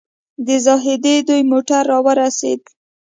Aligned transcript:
د 0.45 0.47
زاهدي 0.65 1.15
دوی 1.27 1.41
موټر 1.51 1.81
راورسېد. 1.91 2.61